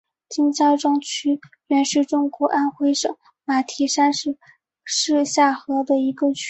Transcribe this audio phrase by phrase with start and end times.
[0.29, 3.15] 金家庄区原是中国安徽省
[3.45, 4.35] 马鞍山市
[4.83, 6.39] 下辖的一个区。